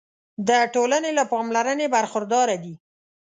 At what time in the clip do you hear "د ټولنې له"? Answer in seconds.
0.47-1.23